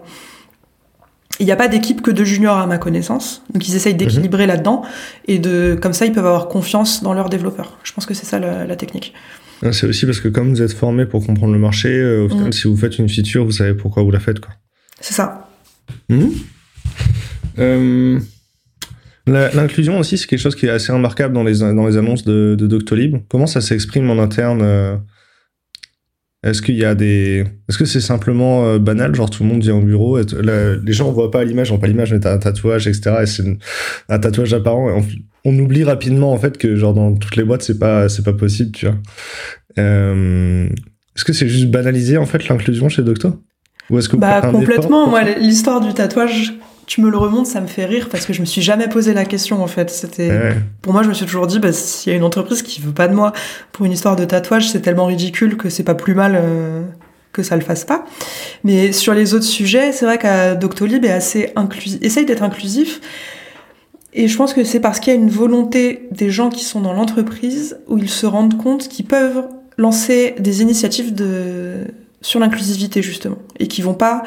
[1.43, 4.43] Il n'y a pas d'équipe que de juniors à ma connaissance, donc ils essayent d'équilibrer
[4.43, 4.47] mhm.
[4.47, 4.83] là-dedans
[5.27, 7.77] et de comme ça ils peuvent avoir confiance dans leurs développeurs.
[7.83, 9.13] Je pense que c'est ça la, technique.
[9.61, 12.29] Ah, c'est aussi parce que comme vous êtes formé pour comprendre le marché, euh, au
[12.29, 12.51] final, mhm.
[12.53, 14.53] si vous faites une feature, vous savez pourquoi vous la faites, quoi.
[15.01, 15.49] C'est ça.
[16.07, 16.31] Mhm.
[17.59, 18.19] Euh,
[19.27, 22.55] l'inclusion aussi, c'est quelque chose qui est assez remarquable dans les, dans les annonces de,
[22.57, 23.17] de Doctolib.
[23.27, 24.95] Comment ça s'exprime en interne euh,
[26.43, 29.61] est-ce qu'il y a des, est-ce que c'est simplement euh, banal, genre tout le monde
[29.61, 30.25] vient au bureau, et
[30.83, 33.15] les gens voient pas l'image, on pas l'image, mais t'as un tatouage, etc.
[33.21, 33.43] Et c'est
[34.09, 34.89] un tatouage apparent.
[34.89, 35.03] Et
[35.45, 38.33] on, oublie rapidement en fait que genre dans toutes les boîtes c'est pas, c'est pas
[38.33, 38.95] possible, tu vois.
[39.77, 40.67] Euh,
[41.15, 43.41] est-ce que c'est juste banaliser en fait l'inclusion chez Docto?
[43.89, 45.09] Ou est-ce que bah complètement.
[45.09, 46.53] Moi, l'histoire du tatouage
[46.93, 49.15] tu me le remontes, ça me fait rire parce que je me suis jamais posé
[49.15, 49.89] la question en fait.
[49.89, 50.53] C'était
[50.83, 52.91] pour moi, je me suis toujours dit, bah, s'il y a une entreprise qui veut
[52.91, 53.33] pas de moi
[53.71, 56.83] pour une histoire de tatouage, c'est tellement ridicule que c'est pas plus mal euh,
[57.31, 58.05] que ça le fasse pas.
[58.63, 63.01] Mais sur les autres sujets, c'est vrai qu'à Doctolib est assez inclusif, essaye d'être inclusif.
[64.13, 66.79] Et je pense que c'est parce qu'il y a une volonté des gens qui sont
[66.79, 69.47] dans l'entreprise où ils se rendent compte qu'ils peuvent
[69.79, 71.87] lancer des initiatives de
[72.21, 74.21] sur l'inclusivité justement et qui vont pas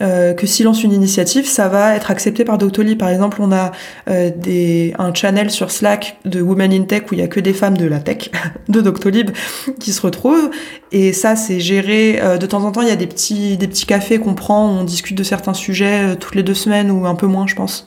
[0.00, 2.98] euh, que si lance une initiative, ça va être accepté par Doctolib.
[2.98, 3.72] Par exemple, on a
[4.08, 7.40] euh, des, un channel sur Slack de Women in Tech où il y a que
[7.40, 8.30] des femmes de la tech
[8.68, 9.30] de Doctolib
[9.78, 10.50] qui se retrouvent.
[10.92, 12.18] Et ça, c'est géré.
[12.22, 14.68] Euh, de temps en temps, il y a des petits, des petits cafés qu'on prend,
[14.68, 17.54] où on discute de certains sujets toutes les deux semaines ou un peu moins, je
[17.54, 17.86] pense.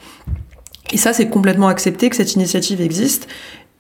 [0.93, 3.27] Et ça, c'est complètement accepté que cette initiative existe.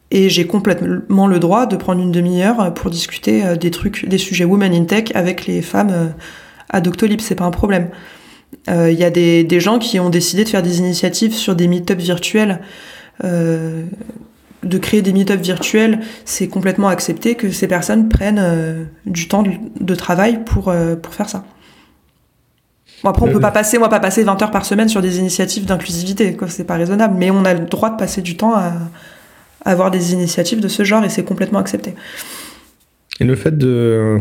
[0.09, 4.45] Et j'ai complètement le droit de prendre une demi-heure pour discuter des trucs, des sujets
[4.45, 6.13] Women in Tech avec les femmes
[6.69, 7.21] à Doctolib.
[7.21, 7.89] C'est pas un problème.
[8.67, 11.55] Il euh, y a des, des, gens qui ont décidé de faire des initiatives sur
[11.55, 12.61] des meet-ups virtuels.
[13.23, 13.83] Euh,
[14.63, 19.43] de créer des meet-ups virtuels, c'est complètement accepté que ces personnes prennent euh, du temps
[19.43, 21.45] de, travail pour, pour faire ça.
[23.03, 25.19] Bon, après, on peut pas passer, moi, pas passer 20 heures par semaine sur des
[25.19, 27.15] initiatives d'inclusivité, c'est pas raisonnable.
[27.15, 28.73] Mais on a le droit de passer du temps à,
[29.65, 31.93] à avoir des initiatives de ce genre et c'est complètement accepté.
[33.19, 34.19] Et le fait de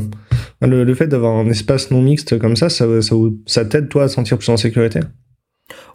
[0.67, 2.87] le, fait d'avoir un espace non mixte comme ça, ça,
[3.47, 5.01] ça, t'aide toi à sentir plus en sécurité?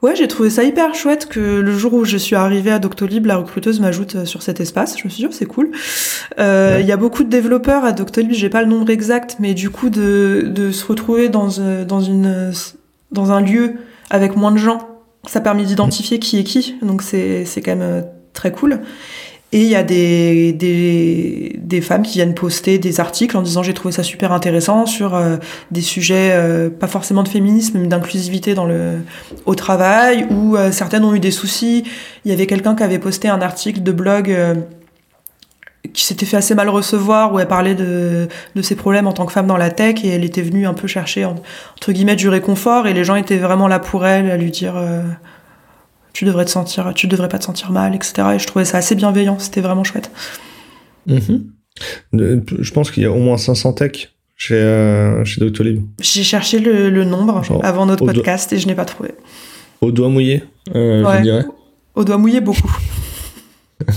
[0.02, 3.26] Ouais, j'ai trouvé ça hyper chouette que le jour où je suis arrivée à Doctolib,
[3.26, 4.98] la recruteuse m'ajoute euh, sur cet espace.
[4.98, 5.72] Je me suis dit, oh, c'est cool.
[6.40, 9.54] Euh, il y a beaucoup de développeurs à Doctolib, j'ai pas le nombre exact, mais
[9.54, 12.52] du coup, de, de se retrouver dans, euh, dans, une,
[13.12, 13.74] dans un lieu
[14.10, 14.88] avec moins de gens,
[15.28, 16.76] ça permet d'identifier qui est qui.
[16.82, 18.80] Donc, c'est quand même très cool.
[19.52, 23.64] Et il y a des, des, des, femmes qui viennent poster des articles en disant
[23.64, 25.38] j'ai trouvé ça super intéressant sur euh,
[25.72, 29.00] des sujets euh, pas forcément de féminisme mais d'inclusivité dans le
[29.48, 31.84] au travail ou euh, certaines ont eu des soucis.
[32.26, 34.38] Il y avait quelqu'un qui avait posté un article de blog
[35.94, 39.26] qui s'était fait assez mal recevoir où elle parlait de, de ses problèmes en tant
[39.26, 42.30] que femme dans la tech et elle était venue un peu chercher entre guillemets du
[42.30, 44.76] réconfort et les gens étaient vraiment là pour elle à lui dire
[46.20, 48.28] tu devrais te sentir, tu devrais pas te sentir mal, etc.
[48.36, 50.12] Et je trouvais ça assez bienveillant, c'était vraiment chouette.
[51.08, 51.46] Mhm.
[52.12, 55.82] Je pense qu'il y a au moins 500 tech chez, euh, chez Doctolib.
[56.02, 59.12] J'ai cherché le, nombre avant notre podcast et je n'ai pas trouvé.
[59.80, 60.44] Au doigt mouillé,
[60.76, 61.46] euh, je dirais.
[61.96, 62.76] Au doigt mouillé, beaucoup.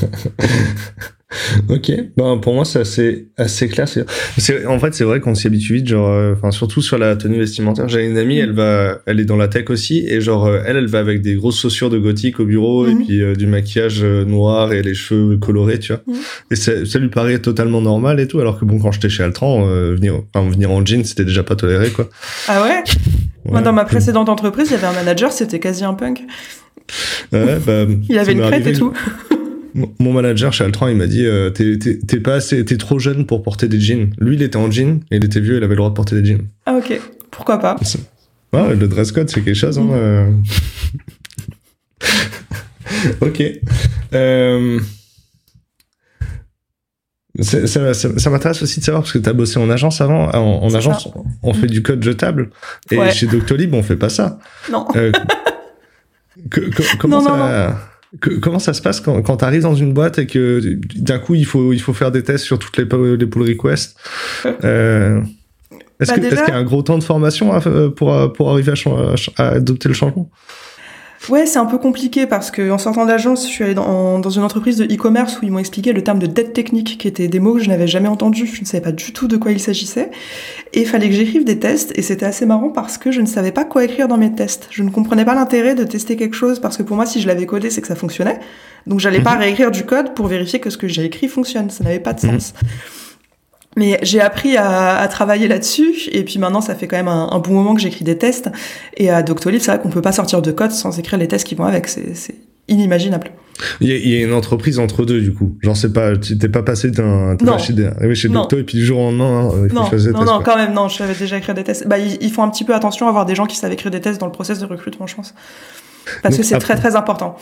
[1.69, 3.89] ok, ben pour moi c'est assez, assez clair.
[3.89, 7.39] C'est, en fait, c'est vrai qu'on s'y habitue vite, genre, euh, surtout sur la tenue
[7.39, 7.89] vestimentaire.
[7.89, 10.77] J'ai une amie, elle va, elle est dans la tech aussi, et genre euh, elle,
[10.77, 13.05] elle va avec des grosses chaussures de gothique au bureau et mhm.
[13.05, 16.03] puis euh, du maquillage noir et les cheveux colorés, tu vois.
[16.07, 16.21] Mhm.
[16.51, 19.23] Et ça, ça, lui paraît totalement normal et tout, alors que bon, quand j'étais chez
[19.23, 22.09] Altran, venir, enfin, venir en jean, c'était déjà pas toléré, quoi.
[22.49, 22.83] Ah ouais?
[23.45, 26.23] Moi, dans ma précédente entreprise, il y avait un manager, c'était quasi un punk.
[27.33, 28.93] Ouais, bah, il avait une crête et tout.
[29.75, 33.43] Mon manager chez Altran, il m'a dit euh, t'es pas assez, t'es trop jeune pour
[33.43, 34.11] porter des jeans.
[34.19, 36.21] Lui, il était en jean et il était vieux, il avait le droit de porter
[36.21, 36.43] des jeans.
[36.67, 37.77] Ah ok, pourquoi pas?
[38.53, 39.79] Ouais, le dress code, c'est quelque chose.
[39.79, 39.93] Hein, mm.
[39.93, 40.31] euh.
[43.21, 43.43] ok.
[44.15, 44.81] Euh...
[47.41, 50.29] Ça, ça, m'intéresse aussi de savoir parce que tu as bossé en agence avant.
[50.33, 51.09] En, agence,
[51.43, 52.51] on fait du code jetable
[52.91, 54.39] et chez Doctolib, on fait pas ça.
[54.71, 54.87] Non.
[56.99, 60.61] Comment ça comment ça se passe quand, quand tu arrives dans une boîte et que
[60.97, 63.97] d'un coup il faut, il faut faire des tests sur toutes les, les pull requests
[64.65, 65.21] euh,
[65.99, 67.59] Est-ce bah, qu'il y a un gros temps de formation
[67.97, 70.31] pour, pour arriver à, à, adopter le changement?
[71.29, 74.31] Ouais, c'est un peu compliqué parce que en sortant d'agence, je suis allée dans, dans
[74.31, 77.29] une entreprise de e-commerce où ils m'ont expliqué le terme de dette technique, qui étaient
[77.29, 78.51] des mots que je n'avais jamais entendus.
[78.53, 80.11] Je ne savais pas du tout de quoi il s'agissait.
[80.73, 81.93] Et il fallait que j'écrive des tests.
[81.97, 84.67] Et c'était assez marrant parce que je ne savais pas quoi écrire dans mes tests.
[84.71, 87.29] Je ne comprenais pas l'intérêt de tester quelque chose parce que pour moi, si je
[87.29, 88.41] l'avais codé, c'est que ça fonctionnait.
[88.89, 89.41] Donc j'allais pas Mhm.
[89.41, 91.71] réécrire du code pour vérifier que ce que j'ai écrit fonctionne.
[91.71, 92.41] Ça n'avait pas de Mhm.
[92.41, 92.55] sens.
[93.77, 97.29] Mais j'ai appris à, à travailler là-dessus, et puis maintenant ça fait quand même un,
[97.33, 98.51] un bon moment que j'écris des tests.
[98.99, 101.47] Et à Doctolib, c'est vrai qu'on peut pas sortir de code sans écrire les tests
[101.47, 102.35] qui vont avec, c'est c'est
[102.69, 103.31] inimaginable.
[103.81, 105.57] Il y, a, il y a une entreprise entre deux, du coup.
[105.61, 108.29] Genre, c'est pas, tu t'es pas passé d'un, chez, des- oui, chez.
[108.29, 110.13] Docto, et puis du jour au lendemain, hein, il faut Non, que je fasse des
[110.13, 111.87] non, tests, non, quand même, non, je savais déjà écrire des tests.
[111.87, 113.91] Bah, ils, ils font un petit peu attention à avoir des gens qui savent écrire
[113.91, 115.35] des tests dans le process de recrutement, je pense.
[116.23, 117.37] Parce Donc, que c'est très très important.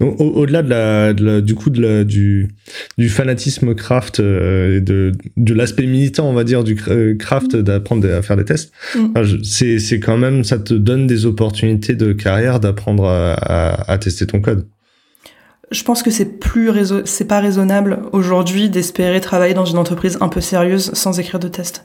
[0.00, 2.48] Au- Au-delà de la, de la- du coup de la, du,
[2.98, 7.54] du fanatisme craft euh, et de, de l'aspect militant, on va dire, du euh, craft
[7.56, 9.06] d'apprendre à faire des tests, Mm.
[9.16, 13.98] enfin, c'est quand même, ça te donne des opportunités de carrière d'apprendre à, à, à
[13.98, 14.66] tester ton code.
[15.70, 16.70] Je pense que c'est plus
[17.06, 21.48] c'est pas raisonnable aujourd'hui d'espérer travailler dans une entreprise un peu sérieuse sans écrire de
[21.48, 21.82] tests.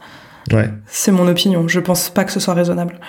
[0.52, 0.70] Ouais.
[0.88, 1.68] C'est mon opinion.
[1.68, 3.00] Je pense pas que ce soit raisonnable.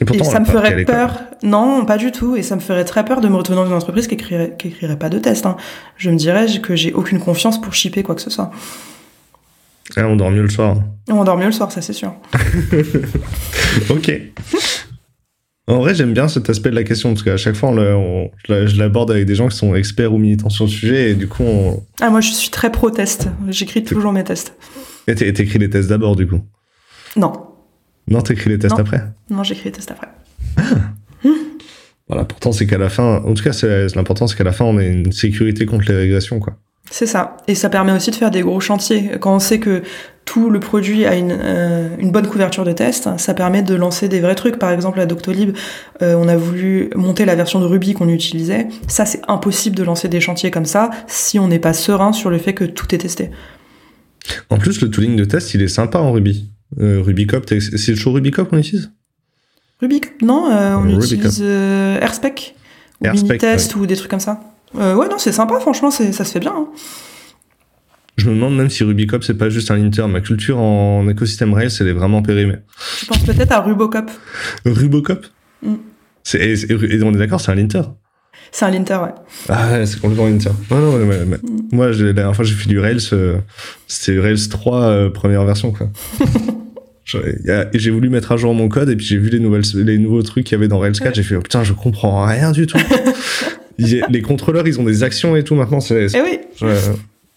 [0.00, 1.18] Et pourtant, et on ça me ferait peur.
[1.42, 2.36] Non, pas du tout.
[2.36, 4.68] Et ça me ferait très peur de me retrouver dans une entreprise qui écrirait, qui
[4.68, 5.44] écrirait pas de tests.
[5.46, 5.56] hein.
[5.96, 8.50] Je me dirais que j'ai aucune confiance pour shipper quoi que ce soit.
[9.96, 10.76] Ah, on dort mieux le soir.
[11.10, 12.12] On dort mieux le soir, ça c'est sûr.
[13.90, 14.12] ok.
[15.66, 17.94] En vrai, j'aime bien cet aspect de la question parce qu'à chaque fois, on le-
[17.94, 20.70] on- je la- je l'aborde avec des gens qui sont experts ou militants sur le
[20.70, 21.82] sujet et du coup, on...
[22.00, 23.28] Ah, moi je suis très pro-test.
[23.48, 24.54] J'écris toujours mes tests.
[25.06, 26.40] et t'é- t'écris les tests d'abord du coup?
[27.16, 27.32] Non.
[28.10, 28.80] Non, t'écris les tests Non.
[28.80, 29.02] après.
[29.30, 30.08] Non, j'écris les tests après.
[32.08, 33.50] Voilà, pourtant c'est qu'à la fin, en tout cas,
[33.94, 36.54] l'important, c'est qu'à la fin, on ait une sécurité contre les régressions, quoi.
[36.90, 37.36] C'est ça.
[37.46, 39.10] Et ça permet aussi de faire des gros chantiers.
[39.20, 39.82] Quand on sait que
[40.24, 44.08] tout le produit a une, euh, une bonne couverture de test, ça permet de lancer
[44.08, 44.58] des vrais trucs.
[44.58, 45.54] Par exemple, à Doctolib,
[46.00, 48.68] euh, on a voulu monter la version de Ruby qu'on utilisait.
[48.86, 52.30] Ça, c'est impossible de lancer des chantiers comme ça si on n'est pas serein sur
[52.30, 53.30] le fait que tout est testé.
[54.48, 56.50] En plus, le tooling de test, il est sympa en Ruby.
[56.80, 58.92] Euh, RubyCop, t'es- c'est toujours RubyCop qu'on utilise?
[60.22, 62.54] Non, euh, on Ruby, utilise euh, AirSpec
[63.00, 64.40] ou AirSpec, Minitest ou des trucs comme ça.
[64.76, 66.52] Euh, ouais, non, c'est sympa, franchement, ça se fait bien.
[66.56, 66.66] hein.
[68.16, 70.04] Je me demande même si RubyCop, c'est pas juste un linter.
[70.08, 72.56] Ma culture en écosystème Rails, elle est vraiment périmée.
[73.00, 74.10] Je pense peut-être à Rubocop.
[74.66, 75.24] Rubocop?
[75.62, 75.74] Mm.
[76.24, 77.82] C'est- et, on est d'accord, c'est un linter.
[78.50, 79.14] C'est un linter, ouais.
[79.48, 80.50] Ah ouais, c'est complètement linter.
[80.70, 81.68] Non, non, mais- mais- mais- Mm.
[81.70, 83.38] moi, la dernière fois, j'ai fait du Rails, euh,
[83.86, 85.88] c'était Rails 3, euh, première version, quoi.
[87.74, 90.22] J'ai voulu mettre à jour mon code, et puis j'ai vu les, nouvelles, les nouveaux
[90.22, 92.66] trucs qu'il y avait dans Rails 4, j'ai fait, oh, putain, je comprends rien du
[92.66, 92.78] tout.
[93.78, 96.40] Les contrôleurs, ils ont des actions et tout maintenant, c'est, Eh oui,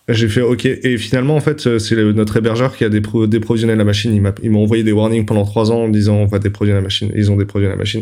[0.09, 0.65] J'ai fait OK.
[0.65, 4.11] Et finalement, en fait, c'est notre hébergeur qui a dépro- déprovisionné la machine.
[4.15, 6.39] Il m'a- Il m'a envoyé des warnings pendant trois ans en me disant on va
[6.39, 7.11] déprovisionner la machine.
[7.13, 8.01] Et ils ont déprovisionné la machine.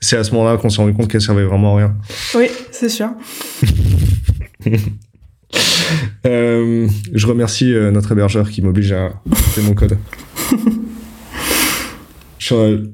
[0.00, 1.94] C'est à ce moment-là qu'on s'est rendu compte qu'elle servait vraiment à rien.
[2.34, 3.10] oui, c'est sûr.
[6.26, 9.96] Euh, je remercie euh, notre hébergeur qui m'oblige à faire mon code.
[12.52, 12.84] Euh,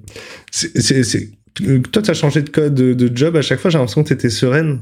[0.50, 1.30] c'est-
[1.92, 3.70] Toi, tu as changé de code de, de job à chaque fois.
[3.70, 4.80] J'ai l'impression que tu étais sereine.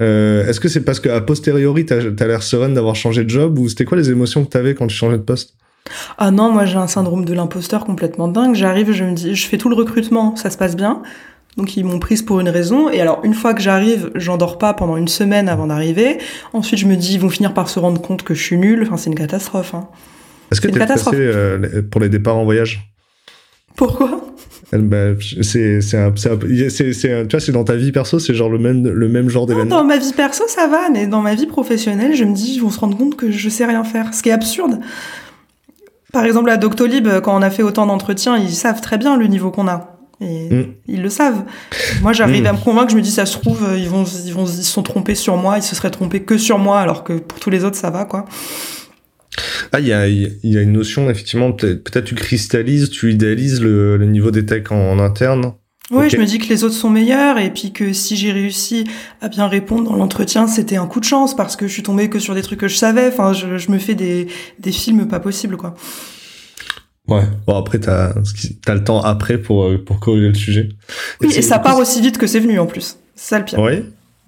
[0.00, 3.58] Euh, Est-ce que c'est parce qu'à posteriori, tu as, l'air sereine d'avoir changé de job
[3.58, 5.54] ou c'était quoi les émotions que tu avais quand tu changeais de poste?
[6.16, 8.54] Ah non, moi j'ai un syndrome de l'imposteur complètement dingue.
[8.54, 11.02] J'arrive, je me dis, je fais tout le recrutement, ça se passe bien.
[11.56, 12.88] Donc ils m'ont prise pour une raison.
[12.88, 16.18] Et alors une fois que j'arrive, j'en dors pas pendant une semaine avant d'arriver.
[16.52, 18.82] Ensuite je me dis, ils vont finir par se rendre compte que je suis nulle.
[18.82, 19.74] Enfin c'est une catastrophe.
[19.74, 19.88] Hein.
[20.50, 21.14] Est-ce que tu es catastrophe.
[21.14, 22.93] stressé euh, pour les départs en voyage?
[23.76, 24.20] Pourquoi?
[24.72, 26.28] Euh, bah, C'est un- tu
[27.30, 29.76] vois, c'est dans ta vie perso, c'est genre le même, le même genre Non, d'événement.
[29.78, 32.60] Dans ma vie perso ça va, mais dans ma vie professionnelle, je me dis, ils
[32.60, 34.14] vont se rendre compte que je sais rien faire.
[34.14, 34.80] Ce qui est absurde.
[36.12, 39.26] Par exemple à Doctolib, quand on a fait autant d'entretiens, ils savent très bien le
[39.26, 39.90] niveau qu'on a.
[40.20, 40.64] Et Mm.
[40.86, 41.42] ils le savent.
[42.00, 42.46] Moi, j'arrive Mm.
[42.46, 44.62] à me convaincre, je me dis, ça se trouve, ils vont, ils vont, ils se
[44.62, 47.50] sont trompés sur moi, ils se seraient trompés que sur moi, alors que pour tous
[47.50, 48.24] les autres, ça va, quoi.
[49.74, 53.60] Ah, il y a, il y a une notion, effectivement, peut-être tu cristallises, tu idéalises
[53.60, 55.54] le, le niveau des techs en, en interne.
[55.90, 58.84] Oui, je me dis que les autres sont meilleurs, et puis que si j'ai réussi
[59.20, 62.08] à bien répondre dans l'entretien, c'était un coup de chance, parce que je suis tombée
[62.08, 64.28] que sur des trucs que je savais, enfin, je, je me fais des,
[64.60, 65.74] des films pas possibles, quoi.
[67.08, 67.24] Ouais.
[67.44, 68.14] Bon, après, t'as
[68.66, 70.68] as le temps après pour, euh, pour corriger le sujet.
[71.20, 72.96] Oui, et ça part aussi vite que c'est venu, en plus.
[73.16, 73.58] C'est ça le pire.
[73.58, 73.82] Oui,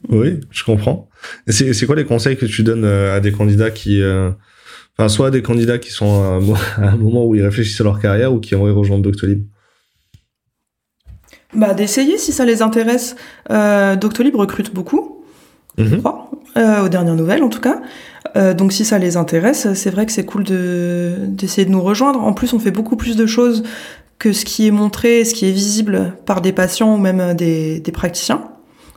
[0.08, 1.08] oui, je comprends.
[1.46, 4.30] C'est quoi les conseils que tu donnes euh, à des candidats qui, euh,
[4.98, 7.80] enfin, soit des candidats qui sont à un, mo- à un moment où ils réfléchissent
[7.80, 9.44] à leur carrière ou qui aimeraient rejoindre Doctolib
[11.54, 13.16] Bah, d'essayer si ça les intéresse.
[13.50, 15.22] Euh, Doctolib recrute beaucoup.
[15.78, 15.98] je Mhm.
[16.00, 17.82] crois, euh, aux dernières nouvelles en tout cas.
[18.36, 21.82] Euh, donc si ça les intéresse, c'est vrai que c'est cool de d'essayer de nous
[21.82, 22.20] rejoindre.
[22.22, 23.62] En plus, on fait beaucoup plus de choses
[24.18, 27.80] que ce qui est montré, ce qui est visible par des patients ou même des,
[27.80, 28.42] des praticiens.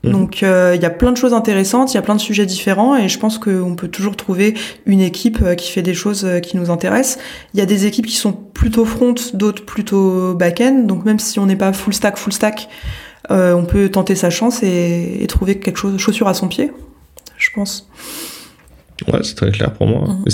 [0.04, 0.12] Mhm.
[0.12, 2.46] Donc euh, il y a plein de choses intéressantes, il y a plein de sujets
[2.46, 4.54] différents et je pense qu'on peut toujours trouver
[4.86, 7.22] une équipe euh, qui fait des choses euh, qui nous intéressent.
[7.54, 10.84] Il y a des équipes qui sont plutôt front, d'autres plutôt back-end.
[10.86, 12.70] Donc même si on n'est pas full stack, full stack,
[13.30, 16.72] on peut tenter sa chance et, et, trouver quelque chose, chaussure à son pied,
[17.38, 17.88] je pense.
[19.08, 20.02] Ouais, c'est très clair pour moi.
[20.08, 20.26] Mmh.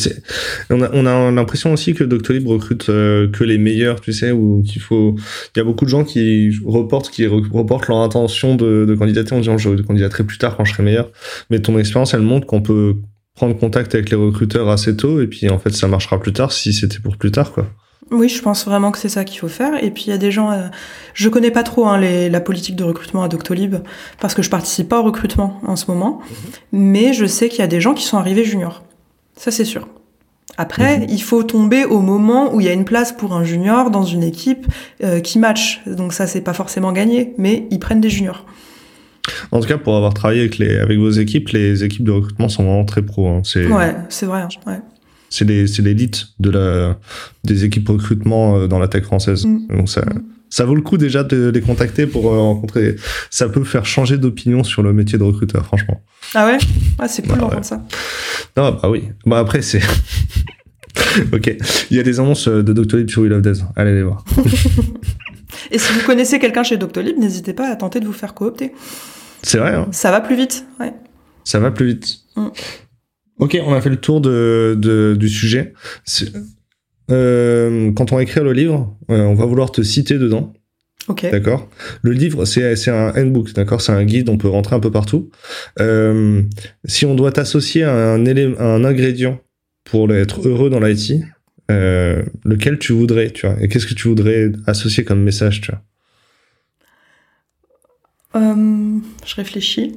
[0.72, 4.32] On a, on a l'impression aussi que Doctolib recrute euh, que les meilleurs, tu sais,
[4.32, 5.16] ou qu'il faut.
[5.56, 9.34] Il y a beaucoup de gens qui reportent, qui reportent leur intention de, de candidater
[9.36, 11.12] en disant je candidaterai plus tard quand je serai meilleur.
[11.50, 12.96] Mais ton expérience, elle montre qu'on peut
[13.36, 16.54] prendre contact avec les recruteurs assez tôt et puis en fait ça marchera plus tard
[16.54, 17.68] si c'était pour plus tard quoi.
[18.12, 19.84] Oui, je pense vraiment que c'est ça qu'il faut faire.
[19.84, 20.68] Et puis il y a des gens, euh,
[21.14, 23.78] je connais pas trop hein, les, la politique de recrutement à Doctolib
[24.20, 26.36] parce que je participe pas au recrutement en ce moment, mhm.
[26.72, 28.84] mais je sais qu'il y a des gens qui sont arrivés juniors.
[29.36, 29.88] Ça c'est sûr.
[30.58, 31.08] Après, mhm.
[31.10, 34.04] il faut tomber au moment où il y a une place pour un junior dans
[34.04, 34.68] une équipe
[35.04, 35.82] euh, qui match.
[35.88, 38.46] Donc ça c'est pas forcément gagné, mais ils prennent des juniors.
[39.52, 42.48] En tout cas, pour avoir travaillé avec, les, avec vos équipes, les équipes de recrutement
[42.48, 43.28] sont vraiment très pro.
[43.28, 43.42] Hein.
[43.56, 44.42] Ouais, c'est vrai.
[44.42, 44.80] Hein, ouais
[45.30, 46.98] c'est l'élite de la
[47.44, 49.46] des équipes recrutement euh, dans la tech française.
[49.46, 49.68] Mm.
[49.78, 50.04] Donc ça
[50.50, 52.96] ça vaut le coup déjà de les contacter pour euh, rencontrer.
[53.30, 56.02] Ça peut faire changer d'opinion sur le métier de recruteur, franchement.
[56.34, 56.58] Ah ouais,
[57.00, 57.84] ah, c'est cool bah d'entendre ça.
[58.56, 59.04] Non bah oui.
[59.26, 59.82] Bah après c'est.
[61.34, 61.56] ok,
[61.92, 63.64] il y a des annonces de Doctolib sur We Love Dev.
[63.76, 64.24] Allez les voir.
[65.72, 68.74] Et si vous connaissez quelqu'un chez Doctolib, n'hésitez pas à tenter de vous faire coopter.
[69.42, 69.76] C'est vrai.
[69.76, 70.66] Hein ça va plus vite.
[70.80, 70.94] Ouais.
[71.44, 72.20] Ça va plus vite.
[72.36, 72.48] Mm.
[73.40, 75.74] Ok, on a fait le tour de, de du sujet.
[77.12, 80.54] Euh, quand on va écrire le livre, euh, on va vouloir te citer dedans.
[81.08, 81.30] Ok.
[81.30, 81.70] D'accord.
[82.02, 83.82] Le livre, c'est un handbook, d'accord?
[83.82, 85.30] C'est un guide, on peut rentrer un peu partout.
[85.80, 86.42] Euh,
[86.86, 89.40] si on doit t'associer à un élément, un ingrédient
[89.84, 91.22] pour être heureux dans l'IT,
[91.70, 95.82] lequel tu voudrais, tu vois, et qu'est-ce que tu voudrais associer comme message, tu vois?
[98.34, 99.96] Je réfléchis.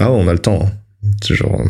[0.00, 0.62] Ah, on a le temps.
[0.62, 0.70] Hein.
[1.22, 1.62] C'est genre.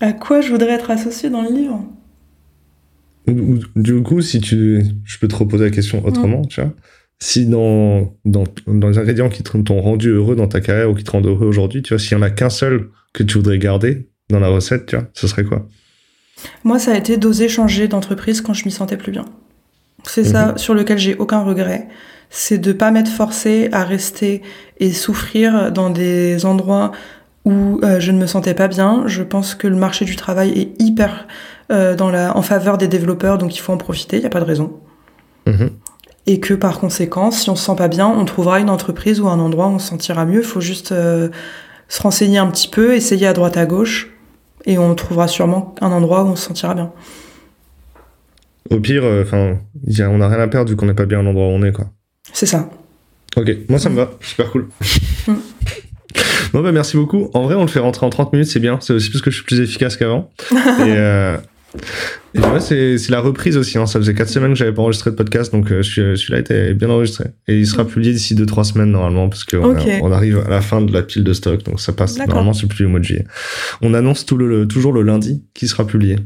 [0.00, 1.84] À quoi je voudrais être associé dans le livre?
[3.74, 6.72] Du coup, si tu, je peux te reposer la question autrement, tu vois.
[7.18, 11.02] Si dans, dans, dans, les ingrédients qui t'ont rendu heureux dans ta carrière ou qui
[11.02, 13.58] te rendent heureux aujourd'hui, tu vois, s'il y en a qu'un seul que tu voudrais
[13.58, 15.66] garder dans la recette, tu vois, ce serait quoi?
[16.62, 19.24] Moi, ça a été d'oser changer d'entreprise quand je m'y sentais plus bien.
[20.04, 20.58] C'est ça mhm.
[20.58, 21.88] sur lequel j'ai aucun regret.
[22.30, 24.42] C'est de pas m'être forcé à rester
[24.78, 26.92] et souffrir dans des endroits
[27.46, 29.04] où euh, je ne me sentais pas bien.
[29.06, 31.26] Je pense que le marché du travail est hyper
[31.70, 34.30] euh, dans la, en faveur des développeurs, donc il faut en profiter, il n'y a
[34.30, 34.72] pas de raison.
[35.46, 35.70] Mhm.
[36.26, 39.28] Et que par conséquent, si on se sent pas bien, on trouvera une entreprise ou
[39.28, 40.40] un endroit où on se sentira mieux.
[40.40, 41.28] Il faut juste euh,
[41.88, 44.10] se renseigner un petit peu, essayer à droite à gauche,
[44.64, 46.90] et on trouvera sûrement un endroit où on se sentira bien.
[48.70, 49.58] Au pire, enfin,
[50.00, 51.70] on n'a rien à perdre vu qu'on n'est pas bien à l'endroit où on est,
[51.70, 51.86] quoi.
[52.32, 52.68] C'est ça.
[53.36, 54.68] Ok, moi ça me va, super cool.
[56.52, 57.30] Bon, bah, merci beaucoup.
[57.34, 58.78] En vrai, on le fait rentrer en 30 minutes, c'est bien.
[58.80, 60.30] C'est aussi parce que je suis plus efficace qu'avant.
[60.52, 61.36] et, euh,
[62.34, 63.78] et vois, c'est, la reprise aussi.
[63.78, 63.86] Hein.
[63.86, 66.88] Ça faisait 4 semaines que j'avais pas enregistré de podcast, donc euh, celui-là était bien
[66.88, 67.26] enregistré.
[67.48, 70.80] Et il sera publié d'ici 2-3 semaines normalement, parce qu'on on arrive à la fin
[70.80, 72.16] de la pile de stock, donc ça passe.
[72.18, 73.26] Normalement, c'est plus au mois de juillet.
[73.82, 76.16] On annonce tout le, toujours le lundi qui sera publié.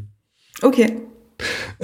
[0.62, 0.80] Ok.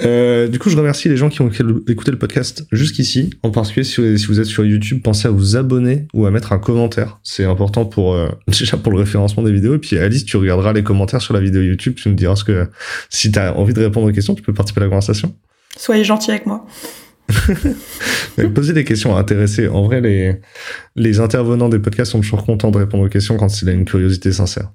[0.01, 3.31] Euh, du coup, je remercie les gens qui ont écouté le podcast jusqu'ici.
[3.43, 6.59] En particulier, si vous, êtes sur YouTube, pensez à vous abonner ou à mettre un
[6.59, 7.19] commentaire.
[7.23, 9.75] C'est important pour euh, déjà pour le référencement des vidéos.
[9.75, 11.95] Et puis Alice, tu regarderas les commentaires sur la vidéo YouTube.
[11.95, 12.67] Tu me diras ce que
[13.09, 15.33] si tu as envie de répondre aux questions, tu peux participer à la conversation.
[15.77, 16.65] Soyez gentil avec moi.
[18.53, 19.67] Posez des questions intéressées.
[19.67, 20.39] En vrai, les,
[20.95, 23.85] les intervenants des podcasts sont toujours contents de répondre aux questions quand il a une
[23.85, 24.71] curiosité sincère.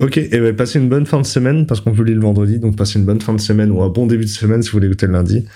[0.00, 2.76] Ok, et ben passez une bonne fin de semaine parce qu'on publie le vendredi, donc
[2.76, 4.88] passez une bonne fin de semaine ou un bon début de semaine si vous voulez
[4.88, 5.46] écouter le lundi.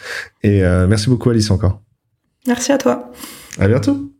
[0.43, 1.83] Et euh, merci beaucoup Alice encore.
[2.47, 3.11] Merci à toi.
[3.59, 4.11] À bientôt.